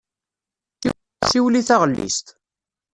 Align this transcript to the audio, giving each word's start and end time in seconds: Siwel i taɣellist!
Siwel 1.29 1.55
i 1.59 1.63
taɣellist! 1.67 2.27